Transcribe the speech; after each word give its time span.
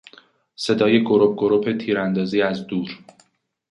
صدای 0.55 1.03
گرپ 1.05 1.33
گرپ 1.37 1.77
تیراندازی 1.79 2.41
از 2.41 2.67
دور 2.67 2.99